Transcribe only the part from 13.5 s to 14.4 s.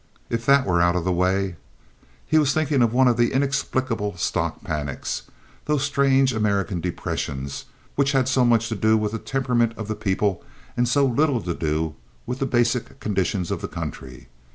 of the country.